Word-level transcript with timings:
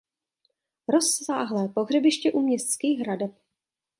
Rozsáhlé 0.87 1.67
pohřebiště 1.69 2.31
u 2.31 2.39
městských 2.41 2.99
hradeb. 2.99 3.31